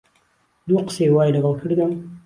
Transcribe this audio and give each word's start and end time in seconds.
دوو 0.67 0.79
قسەی 0.87 1.09
وای 1.13 1.33
لەگەڵ 1.35 1.53
کردم 1.61 1.91